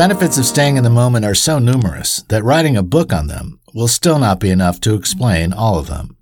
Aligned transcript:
benefits 0.00 0.38
of 0.38 0.46
staying 0.46 0.78
in 0.78 0.82
the 0.82 0.88
moment 0.88 1.26
are 1.26 1.34
so 1.34 1.58
numerous 1.58 2.22
that 2.30 2.42
writing 2.42 2.74
a 2.74 2.82
book 2.82 3.12
on 3.12 3.26
them 3.26 3.60
will 3.74 3.86
still 3.86 4.18
not 4.18 4.40
be 4.40 4.48
enough 4.48 4.80
to 4.80 4.94
explain 4.94 5.52
all 5.52 5.78
of 5.78 5.88
them. 5.88 6.16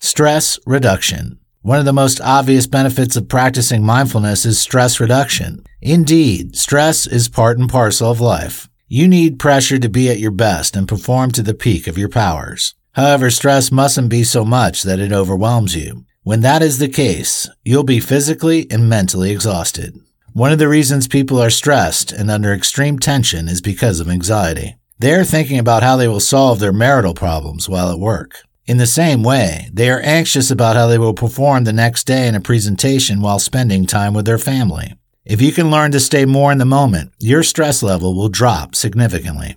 Stress 0.00 0.58
reduction. 0.66 1.38
One 1.62 1.78
of 1.78 1.84
the 1.84 1.92
most 1.92 2.20
obvious 2.20 2.66
benefits 2.66 3.14
of 3.14 3.28
practicing 3.28 3.84
mindfulness 3.84 4.44
is 4.44 4.58
stress 4.58 4.98
reduction. 4.98 5.62
Indeed, 5.80 6.56
stress 6.56 7.06
is 7.06 7.28
part 7.28 7.56
and 7.56 7.70
parcel 7.70 8.10
of 8.10 8.20
life. 8.20 8.68
You 8.88 9.06
need 9.06 9.38
pressure 9.38 9.78
to 9.78 9.88
be 9.88 10.10
at 10.10 10.18
your 10.18 10.32
best 10.32 10.74
and 10.74 10.88
perform 10.88 11.30
to 11.32 11.42
the 11.42 11.54
peak 11.54 11.86
of 11.86 11.96
your 11.96 12.08
powers. 12.08 12.74
However, 12.94 13.30
stress 13.30 13.70
mustn't 13.70 14.10
be 14.10 14.24
so 14.24 14.44
much 14.44 14.82
that 14.82 14.98
it 14.98 15.12
overwhelms 15.12 15.76
you. 15.76 16.04
When 16.24 16.40
that 16.40 16.62
is 16.62 16.78
the 16.78 16.88
case, 16.88 17.48
you'll 17.62 17.84
be 17.84 18.00
physically 18.00 18.68
and 18.72 18.88
mentally 18.88 19.30
exhausted. 19.30 20.00
One 20.36 20.52
of 20.52 20.58
the 20.58 20.68
reasons 20.68 21.08
people 21.08 21.40
are 21.40 21.48
stressed 21.48 22.12
and 22.12 22.30
under 22.30 22.52
extreme 22.52 22.98
tension 22.98 23.48
is 23.48 23.62
because 23.62 24.00
of 24.00 24.10
anxiety. 24.10 24.76
They 24.98 25.14
are 25.14 25.24
thinking 25.24 25.58
about 25.58 25.82
how 25.82 25.96
they 25.96 26.08
will 26.08 26.20
solve 26.20 26.58
their 26.58 26.74
marital 26.74 27.14
problems 27.14 27.70
while 27.70 27.90
at 27.90 27.98
work. 27.98 28.42
In 28.66 28.76
the 28.76 28.86
same 28.86 29.22
way, 29.22 29.70
they 29.72 29.88
are 29.88 30.02
anxious 30.04 30.50
about 30.50 30.76
how 30.76 30.88
they 30.88 30.98
will 30.98 31.14
perform 31.14 31.64
the 31.64 31.72
next 31.72 32.04
day 32.04 32.28
in 32.28 32.34
a 32.34 32.40
presentation 32.42 33.22
while 33.22 33.38
spending 33.38 33.86
time 33.86 34.12
with 34.12 34.26
their 34.26 34.36
family. 34.36 34.92
If 35.24 35.40
you 35.40 35.52
can 35.52 35.70
learn 35.70 35.90
to 35.92 36.00
stay 36.00 36.26
more 36.26 36.52
in 36.52 36.58
the 36.58 36.66
moment, 36.66 37.12
your 37.18 37.42
stress 37.42 37.82
level 37.82 38.14
will 38.14 38.28
drop 38.28 38.74
significantly. 38.74 39.56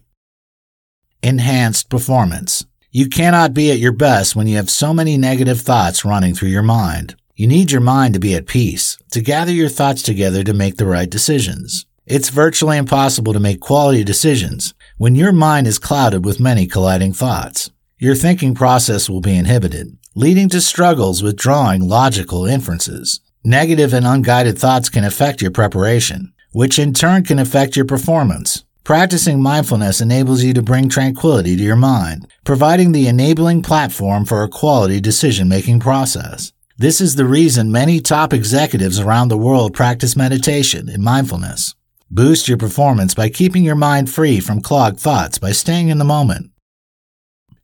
Enhanced 1.22 1.90
performance. 1.90 2.66
You 2.90 3.10
cannot 3.10 3.54
be 3.54 3.70
at 3.70 3.80
your 3.80 3.92
best 3.92 4.34
when 4.34 4.48
you 4.48 4.56
have 4.56 4.70
so 4.70 4.94
many 4.94 5.18
negative 5.18 5.60
thoughts 5.60 6.06
running 6.06 6.36
through 6.36 6.48
your 6.48 6.64
mind. 6.64 7.18
You 7.40 7.48
need 7.48 7.72
your 7.72 7.80
mind 7.80 8.16
to 8.16 8.20
be 8.20 8.36
at 8.36 8.48
peace, 8.48 8.98
to 9.12 9.22
gather 9.22 9.54
your 9.54 9.70
thoughts 9.70 10.02
together 10.02 10.44
to 10.44 10.54
make 10.54 10.76
the 10.76 10.86
right 10.86 11.10
decisions. 11.10 11.86
It's 12.06 12.28
virtually 12.28 12.78
impossible 12.78 13.32
to 13.32 13.40
make 13.40 13.62
quality 13.62 14.04
decisions 14.04 14.74
when 14.98 15.16
your 15.16 15.32
mind 15.32 15.66
is 15.66 15.80
clouded 15.80 16.26
with 16.26 16.42
many 16.42 16.68
colliding 16.68 17.14
thoughts 17.14 17.72
your 17.98 18.14
thinking 18.14 18.56
process 18.56 19.10
will 19.10 19.22
be 19.22 19.38
inhibited, 19.38 19.98
leading 20.16 20.50
to 20.50 20.60
struggles 20.60 21.24
with 21.24 21.38
drawing 21.38 21.88
logical 21.88 22.46
inferences. 22.46 23.22
Negative 23.44 23.94
and 23.94 24.06
unguided 24.06 24.58
thoughts 24.58 24.90
can 24.90 25.06
affect 25.06 25.42
your 25.42 25.52
preparation, 25.52 26.34
which 26.52 26.78
in 26.78 26.94
turn 26.94 27.24
can 27.24 27.40
affect 27.40 27.78
your 27.78 27.86
performance. 27.86 28.66
Practicing 28.84 29.42
mindfulness 29.42 30.02
enables 30.02 30.44
you 30.44 30.54
to 30.54 30.62
bring 30.62 30.90
tranquility 30.90 31.56
to 31.56 31.64
your 31.64 31.78
mind, 31.78 32.28
providing 32.44 32.92
the 32.92 33.08
enabling 33.08 33.62
platform 33.62 34.26
for 34.26 34.44
a 34.44 34.50
quality 34.50 35.00
decision 35.02 35.48
making 35.48 35.80
process. 35.82 36.52
This 36.80 37.02
is 37.02 37.16
the 37.16 37.26
reason 37.26 37.74
many 37.74 38.00
top 38.00 38.32
executives 38.32 39.02
around 39.02 39.28
the 39.28 39.38
world 39.38 39.74
practice 39.74 40.16
meditation 40.16 40.88
and 40.88 41.04
mindfulness. 41.04 41.76
Boost 42.10 42.48
your 42.48 42.58
performance 42.58 43.14
by 43.14 43.28
keeping 43.28 43.66
your 43.66 43.76
mind 43.76 44.10
free 44.10 44.40
from 44.40 44.62
clogged 44.62 44.98
thoughts 44.98 45.38
by 45.38 45.52
staying 45.52 45.90
in 45.90 45.98
the 45.98 46.06
moment. 46.06 46.52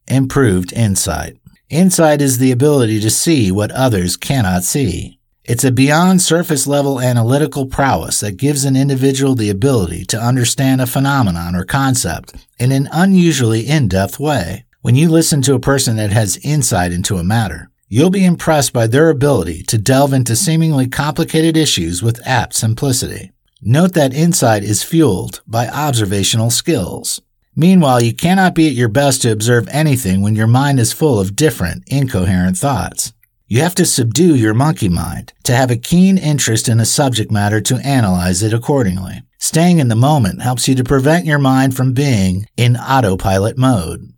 Improved 0.10 0.74
insight. 0.74 1.38
Insight 1.70 2.22
is 2.22 2.40
the 2.40 2.52
ability 2.52 3.00
to 3.00 3.10
see 3.10 3.54
what 3.54 3.72
others 3.72 4.18
cannot 4.18 4.64
see. 4.64 5.18
It's 5.46 5.64
a 5.64 5.72
beyond 5.72 6.22
surface 6.22 6.68
level 6.68 7.00
analytical 7.00 7.68
prowess 7.68 8.20
that 8.20 8.36
gives 8.36 8.66
an 8.66 8.76
individual 8.76 9.34
the 9.34 9.50
ability 9.50 10.04
to 10.08 10.20
understand 10.20 10.82
a 10.82 10.88
phenomenon 10.88 11.56
or 11.56 11.64
concept 11.64 12.36
in 12.60 12.74
an 12.74 12.90
unusually 12.92 13.66
in 13.66 13.88
depth 13.88 14.20
way. 14.20 14.66
When 14.82 14.96
you 14.96 15.08
listen 15.08 15.42
to 15.44 15.56
a 15.56 15.60
person 15.60 15.96
that 15.96 16.12
has 16.12 16.36
insight 16.44 16.92
into 16.92 17.16
a 17.16 17.24
matter, 17.24 17.70
you'll 17.88 18.10
be 18.10 18.26
impressed 18.26 18.74
by 18.74 18.88
their 18.88 19.10
ability 19.10 19.64
to 19.64 19.78
delve 19.78 20.14
into 20.14 20.36
seemingly 20.36 20.88
complicated 20.88 21.56
issues 21.56 22.02
with 22.02 22.26
apt 22.26 22.54
simplicity. 22.54 23.32
Note 23.62 23.94
that 23.94 24.14
insight 24.14 24.64
is 24.64 24.84
fueled 24.84 25.42
by 25.48 25.68
observational 25.68 26.50
skills. 26.50 27.22
Meanwhile, 27.56 28.02
you 28.02 28.14
cannot 28.14 28.54
be 28.54 28.68
at 28.68 28.74
your 28.74 28.90
best 28.90 29.22
to 29.22 29.32
observe 29.32 29.68
anything 29.70 30.22
when 30.22 30.36
your 30.36 30.48
mind 30.48 30.80
is 30.80 30.92
full 30.92 31.20
of 31.20 31.36
different, 31.36 31.84
incoherent 31.88 32.58
thoughts. 32.58 33.14
You 33.48 33.62
have 33.62 33.76
to 33.76 33.86
subdue 33.86 34.36
your 34.36 34.54
monkey 34.54 34.90
mind 34.90 35.32
to 35.44 35.56
have 35.56 35.72
a 35.72 35.78
keen 35.78 36.18
interest 36.18 36.68
in 36.68 36.80
a 36.80 36.86
subject 36.86 37.32
matter 37.32 37.62
to 37.62 37.78
analyze 37.78 38.42
it 38.44 38.54
accordingly. 38.54 39.22
Staying 39.38 39.80
in 39.80 39.88
the 39.88 39.96
moment 39.96 40.42
helps 40.42 40.68
you 40.68 40.76
to 40.76 40.84
prevent 40.84 41.26
your 41.26 41.40
mind 41.40 41.76
from 41.78 41.94
being 41.94 42.48
in 42.58 42.76
autopilot 42.76 43.58
mode. 43.58 44.12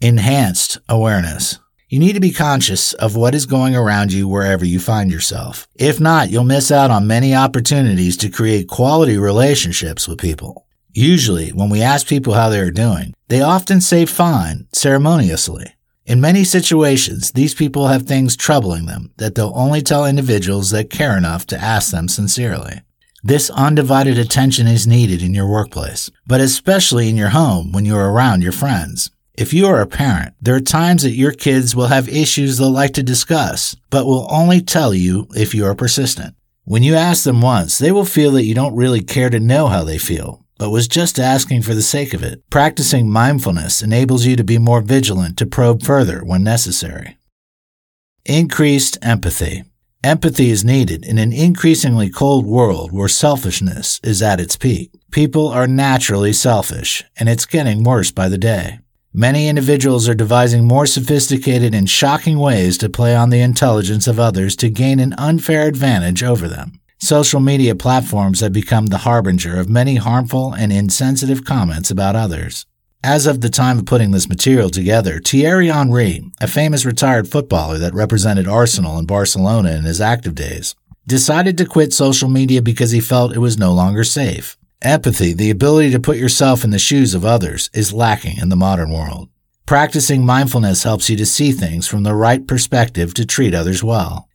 Enhanced 0.00 0.78
awareness. 0.88 1.58
You 1.96 2.00
need 2.00 2.12
to 2.12 2.20
be 2.20 2.30
conscious 2.30 2.92
of 2.92 3.16
what 3.16 3.34
is 3.34 3.46
going 3.46 3.74
around 3.74 4.12
you 4.12 4.28
wherever 4.28 4.66
you 4.66 4.78
find 4.78 5.10
yourself. 5.10 5.66
If 5.76 5.98
not, 5.98 6.28
you'll 6.28 6.44
miss 6.44 6.70
out 6.70 6.90
on 6.90 7.06
many 7.06 7.34
opportunities 7.34 8.18
to 8.18 8.28
create 8.28 8.68
quality 8.68 9.16
relationships 9.16 10.06
with 10.06 10.18
people. 10.18 10.66
Usually, 10.92 11.54
when 11.54 11.70
we 11.70 11.80
ask 11.80 12.06
people 12.06 12.34
how 12.34 12.50
they 12.50 12.60
are 12.60 12.70
doing, 12.70 13.14
they 13.28 13.40
often 13.40 13.80
say 13.80 14.04
fine, 14.04 14.68
ceremoniously. 14.74 15.74
In 16.04 16.20
many 16.20 16.44
situations, 16.44 17.32
these 17.32 17.54
people 17.54 17.86
have 17.86 18.02
things 18.02 18.36
troubling 18.36 18.84
them 18.84 19.14
that 19.16 19.34
they'll 19.34 19.54
only 19.54 19.80
tell 19.80 20.04
individuals 20.04 20.68
that 20.72 20.90
care 20.90 21.16
enough 21.16 21.46
to 21.46 21.58
ask 21.58 21.92
them 21.92 22.08
sincerely. 22.08 22.82
This 23.24 23.48
undivided 23.48 24.18
attention 24.18 24.66
is 24.66 24.86
needed 24.86 25.22
in 25.22 25.32
your 25.32 25.48
workplace, 25.48 26.10
but 26.26 26.42
especially 26.42 27.08
in 27.08 27.16
your 27.16 27.30
home 27.30 27.72
when 27.72 27.86
you're 27.86 28.12
around 28.12 28.42
your 28.42 28.52
friends. 28.52 29.10
If 29.36 29.52
you 29.52 29.66
are 29.66 29.82
a 29.82 29.86
parent, 29.86 30.34
there 30.40 30.54
are 30.54 30.60
times 30.60 31.02
that 31.02 31.10
your 31.10 31.32
kids 31.32 31.76
will 31.76 31.88
have 31.88 32.08
issues 32.08 32.56
they'll 32.56 32.70
like 32.70 32.94
to 32.94 33.02
discuss, 33.02 33.76
but 33.90 34.06
will 34.06 34.26
only 34.30 34.62
tell 34.62 34.94
you 34.94 35.28
if 35.36 35.54
you 35.54 35.66
are 35.66 35.74
persistent. 35.74 36.34
When 36.64 36.82
you 36.82 36.94
ask 36.94 37.24
them 37.24 37.42
once, 37.42 37.76
they 37.76 37.92
will 37.92 38.06
feel 38.06 38.30
that 38.32 38.44
you 38.44 38.54
don't 38.54 38.74
really 38.74 39.02
care 39.02 39.28
to 39.28 39.38
know 39.38 39.66
how 39.66 39.84
they 39.84 39.98
feel, 39.98 40.42
but 40.56 40.70
was 40.70 40.88
just 40.88 41.18
asking 41.18 41.62
for 41.62 41.74
the 41.74 41.82
sake 41.82 42.14
of 42.14 42.22
it. 42.22 42.48
Practicing 42.48 43.10
mindfulness 43.10 43.82
enables 43.82 44.24
you 44.24 44.36
to 44.36 44.44
be 44.44 44.56
more 44.56 44.80
vigilant 44.80 45.36
to 45.36 45.44
probe 45.44 45.82
further 45.82 46.24
when 46.24 46.42
necessary. 46.42 47.18
Increased 48.24 48.96
empathy. 49.02 49.64
Empathy 50.02 50.48
is 50.48 50.64
needed 50.64 51.04
in 51.04 51.18
an 51.18 51.34
increasingly 51.34 52.08
cold 52.08 52.46
world 52.46 52.90
where 52.90 53.06
selfishness 53.06 54.00
is 54.02 54.22
at 54.22 54.40
its 54.40 54.56
peak. 54.56 54.92
People 55.10 55.48
are 55.48 55.66
naturally 55.66 56.32
selfish, 56.32 57.04
and 57.18 57.28
it's 57.28 57.44
getting 57.44 57.84
worse 57.84 58.10
by 58.10 58.30
the 58.30 58.38
day. 58.38 58.80
Many 59.18 59.48
individuals 59.48 60.10
are 60.10 60.14
devising 60.14 60.68
more 60.68 60.84
sophisticated 60.84 61.74
and 61.74 61.88
shocking 61.88 62.38
ways 62.38 62.76
to 62.76 62.90
play 62.90 63.16
on 63.16 63.30
the 63.30 63.40
intelligence 63.40 64.06
of 64.06 64.20
others 64.20 64.54
to 64.56 64.68
gain 64.68 65.00
an 65.00 65.14
unfair 65.16 65.66
advantage 65.66 66.22
over 66.22 66.46
them. 66.46 66.80
Social 66.98 67.40
media 67.40 67.74
platforms 67.74 68.40
have 68.40 68.52
become 68.52 68.88
the 68.88 68.98
harbinger 69.08 69.58
of 69.58 69.70
many 69.70 69.96
harmful 69.96 70.52
and 70.52 70.70
insensitive 70.70 71.46
comments 71.46 71.90
about 71.90 72.14
others. 72.14 72.66
As 73.02 73.26
of 73.26 73.40
the 73.40 73.48
time 73.48 73.78
of 73.78 73.86
putting 73.86 74.10
this 74.10 74.28
material 74.28 74.68
together, 74.68 75.18
Thierry 75.24 75.68
Henry, 75.68 76.30
a 76.38 76.46
famous 76.46 76.84
retired 76.84 77.26
footballer 77.26 77.78
that 77.78 77.94
represented 77.94 78.46
Arsenal 78.46 78.98
and 78.98 79.08
Barcelona 79.08 79.70
in 79.70 79.84
his 79.84 79.98
active 80.02 80.34
days, 80.34 80.74
decided 81.06 81.56
to 81.56 81.64
quit 81.64 81.94
social 81.94 82.28
media 82.28 82.60
because 82.60 82.90
he 82.90 83.00
felt 83.00 83.34
it 83.34 83.38
was 83.38 83.56
no 83.56 83.72
longer 83.72 84.04
safe. 84.04 84.58
Empathy, 84.82 85.32
the 85.32 85.50
ability 85.50 85.90
to 85.90 85.98
put 85.98 86.18
yourself 86.18 86.62
in 86.62 86.70
the 86.70 86.78
shoes 86.78 87.14
of 87.14 87.24
others, 87.24 87.70
is 87.72 87.94
lacking 87.94 88.36
in 88.36 88.50
the 88.50 88.56
modern 88.56 88.90
world. 88.90 89.30
Practicing 89.64 90.24
mindfulness 90.24 90.82
helps 90.82 91.08
you 91.08 91.16
to 91.16 91.24
see 91.24 91.50
things 91.50 91.88
from 91.88 92.02
the 92.02 92.14
right 92.14 92.46
perspective 92.46 93.14
to 93.14 93.24
treat 93.24 93.54
others 93.54 93.82
well. 93.82 94.28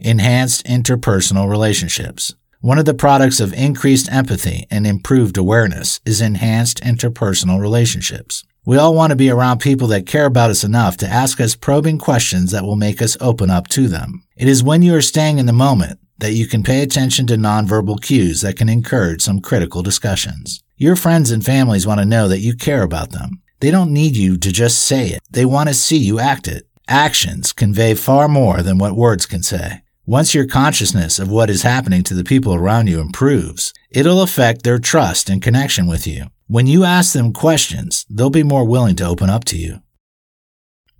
Enhanced 0.00 0.66
interpersonal 0.66 1.48
relationships. 1.48 2.34
One 2.60 2.78
of 2.78 2.86
the 2.86 2.92
products 2.92 3.38
of 3.38 3.52
increased 3.54 4.10
empathy 4.10 4.66
and 4.68 4.84
improved 4.84 5.38
awareness 5.38 6.00
is 6.04 6.20
enhanced 6.20 6.82
interpersonal 6.82 7.60
relationships. 7.60 8.42
We 8.64 8.76
all 8.76 8.94
want 8.94 9.10
to 9.10 9.16
be 9.16 9.30
around 9.30 9.60
people 9.60 9.86
that 9.88 10.06
care 10.06 10.26
about 10.26 10.50
us 10.50 10.64
enough 10.64 10.96
to 10.98 11.08
ask 11.08 11.40
us 11.40 11.54
probing 11.54 11.98
questions 11.98 12.50
that 12.50 12.64
will 12.64 12.74
make 12.74 13.00
us 13.00 13.16
open 13.20 13.48
up 13.48 13.68
to 13.68 13.86
them. 13.86 14.24
It 14.36 14.48
is 14.48 14.64
when 14.64 14.82
you 14.82 14.96
are 14.96 15.02
staying 15.02 15.38
in 15.38 15.46
the 15.46 15.52
moment 15.52 16.00
that 16.18 16.32
you 16.32 16.46
can 16.46 16.62
pay 16.62 16.82
attention 16.82 17.26
to 17.26 17.36
nonverbal 17.36 18.00
cues 18.00 18.40
that 18.40 18.56
can 18.56 18.68
encourage 18.68 19.22
some 19.22 19.40
critical 19.40 19.82
discussions. 19.82 20.62
Your 20.76 20.96
friends 20.96 21.30
and 21.30 21.44
families 21.44 21.86
want 21.86 22.00
to 22.00 22.06
know 22.06 22.28
that 22.28 22.40
you 22.40 22.54
care 22.54 22.82
about 22.82 23.10
them. 23.10 23.42
They 23.60 23.70
don't 23.70 23.92
need 23.92 24.16
you 24.16 24.36
to 24.38 24.52
just 24.52 24.78
say 24.78 25.08
it. 25.08 25.22
They 25.30 25.44
want 25.44 25.68
to 25.68 25.74
see 25.74 25.96
you 25.96 26.18
act 26.18 26.46
it. 26.48 26.68
Actions 26.88 27.52
convey 27.52 27.94
far 27.94 28.28
more 28.28 28.62
than 28.62 28.78
what 28.78 28.92
words 28.92 29.26
can 29.26 29.42
say. 29.42 29.82
Once 30.04 30.34
your 30.34 30.46
consciousness 30.46 31.18
of 31.18 31.30
what 31.30 31.50
is 31.50 31.62
happening 31.62 32.02
to 32.04 32.14
the 32.14 32.22
people 32.22 32.54
around 32.54 32.86
you 32.86 33.00
improves, 33.00 33.72
it'll 33.90 34.22
affect 34.22 34.62
their 34.62 34.78
trust 34.78 35.28
and 35.28 35.42
connection 35.42 35.86
with 35.86 36.06
you. 36.06 36.26
When 36.46 36.68
you 36.68 36.84
ask 36.84 37.12
them 37.12 37.32
questions, 37.32 38.06
they'll 38.08 38.30
be 38.30 38.44
more 38.44 38.64
willing 38.64 38.94
to 38.96 39.06
open 39.06 39.28
up 39.28 39.44
to 39.46 39.56
you. 39.56 39.80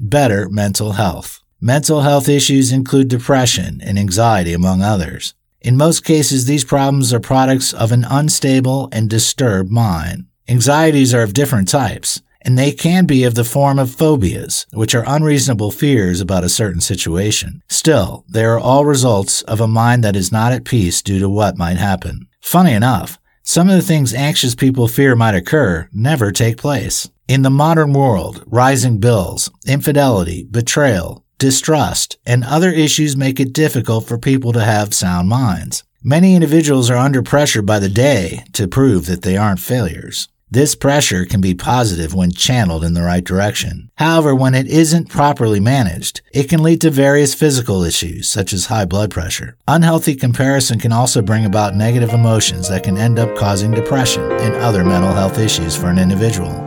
Better 0.01 0.49
mental 0.49 0.93
health. 0.93 1.41
Mental 1.61 2.03
health 2.03 2.29
issues 2.29 2.71
include 2.71 3.09
depression 3.09 3.81
and 3.83 3.99
anxiety, 3.99 4.53
among 4.53 4.83
others. 4.83 5.35
In 5.63 5.77
most 5.77 6.05
cases, 6.05 6.45
these 6.45 6.65
problems 6.65 7.15
are 7.15 7.21
products 7.21 7.73
of 7.73 7.93
an 7.93 8.05
unstable 8.05 8.91
and 8.93 9.09
disturbed 9.09 9.71
mind. 9.71 10.27
Anxieties 10.49 11.15
are 11.15 11.23
of 11.23 11.33
different 11.33 11.67
types, 11.69 12.21
and 12.43 12.59
they 12.59 12.73
can 12.73 13.07
be 13.07 13.25
of 13.25 13.35
the 13.35 13.43
form 13.43 13.79
of 13.79 13.91
phobias, 13.91 14.67
which 14.75 14.95
are 14.95 15.05
unreasonable 15.07 15.71
fears 15.71 16.21
about 16.21 16.45
a 16.45 16.51
certain 16.51 16.83
situation. 16.83 17.63
Still, 17.69 18.25
they 18.29 18.45
are 18.45 18.61
all 18.61 18.85
results 18.85 19.41
of 19.43 19.61
a 19.61 19.67
mind 19.67 20.05
that 20.05 20.15
is 20.15 20.31
not 20.31 20.53
at 20.53 20.65
peace 20.65 21.01
due 21.01 21.19
to 21.19 21.29
what 21.29 21.57
might 21.57 21.79
happen. 21.79 22.29
Funny 22.43 22.73
enough, 22.73 23.19
Some 23.49 23.71
of 23.71 23.77
the 23.77 23.83
things 23.83 24.13
anxious 24.13 24.57
people 24.57 24.89
fear 24.89 25.15
might 25.15 25.37
occur 25.37 25.89
never 25.93 26.33
take 26.33 26.57
place. 26.57 27.09
In 27.29 27.43
the 27.43 27.51
modern 27.51 27.93
world, 27.93 28.43
rising 28.45 28.99
bills, 28.99 29.53
infidelity, 29.65 30.43
betrayal, 30.51 31.25
distrust, 31.39 32.19
and 32.27 32.45
other 32.45 32.71
issues 32.71 33.17
make 33.17 33.39
it 33.41 33.53
difficult 33.53 34.07
for 34.07 34.19
people 34.19 34.53
to 34.53 34.65
have 34.65 34.95
sound 34.95 35.29
minds. 35.29 35.85
Many 36.03 36.35
individuals 36.35 36.91
are 36.91 36.97
under 36.97 37.23
pressure 37.23 37.63
by 37.63 37.79
the 37.79 37.89
day 37.89 38.45
to 38.53 38.69
prove 38.69 39.07
that 39.07 39.23
they 39.23 39.37
aren't 39.37 39.61
failures. 39.61 40.29
This 40.49 40.77
pressure 40.77 41.25
can 41.25 41.41
be 41.41 41.55
positive 41.55 42.15
when 42.15 42.31
channeled 42.31 42.85
in 42.85 42.95
the 42.95 43.03
right 43.03 43.25
direction. 43.25 43.91
However, 43.97 44.33
when 44.33 44.55
it 44.55 44.69
isn't 44.69 45.09
properly 45.09 45.59
managed, 45.59 46.21
it 46.33 46.49
can 46.49 46.63
lead 46.63 46.81
to 46.83 46.91
various 46.91 47.35
physical 47.35 47.83
issues, 47.83 48.29
such 48.29 48.53
as 48.53 48.67
high 48.67 48.85
blood 48.85 49.11
pressure. 49.11 49.57
Unhealthy 49.67 50.15
comparison 50.15 50.79
can 50.79 50.93
also 50.93 51.21
bring 51.21 51.45
about 51.45 51.75
negative 51.75 52.11
emotions 52.11 52.69
that 52.69 52.85
can 52.85 52.97
end 52.97 53.19
up 53.19 53.35
causing 53.37 53.73
depression 53.73 54.23
and 54.23 54.55
other 54.57 54.85
mental 54.85 55.13
health 55.13 55.39
issues 55.39 55.77
for 55.77 55.89
an 55.89 55.99
individual. 55.99 56.66